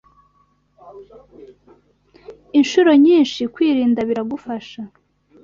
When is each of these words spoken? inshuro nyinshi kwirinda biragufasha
inshuro 2.57 2.91
nyinshi 3.03 3.41
kwirinda 3.53 3.99
biragufasha 4.09 4.81